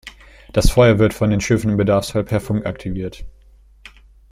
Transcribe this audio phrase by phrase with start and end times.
[0.51, 3.23] Das Feuer wird von den Schiffen im Bedarfsfall per Funk aktiviert.